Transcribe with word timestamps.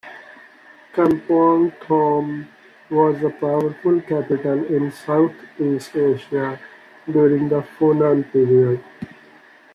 Kampong 0.95 1.71
Thom 1.81 2.47
was 2.89 3.21
a 3.21 3.29
powerful 3.29 4.01
capital 4.01 4.65
in 4.65 4.91
Southeast 4.91 5.95
Asia 5.95 6.59
during 7.05 7.49
the 7.49 7.61
Funan 7.61 8.23
period. 8.33 8.83